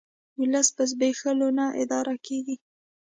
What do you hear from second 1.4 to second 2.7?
نه اداره کیږي